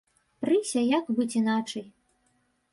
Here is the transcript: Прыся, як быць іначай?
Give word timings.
Прыся, 0.45 0.81
як 0.97 1.05
быць 1.19 1.37
іначай? 1.43 1.87